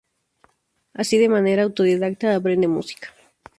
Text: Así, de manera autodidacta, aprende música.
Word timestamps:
Así, 1.01 1.15
de 1.19 1.33
manera 1.35 1.61
autodidacta, 1.67 2.25
aprende 2.29 2.73
música. 2.75 3.07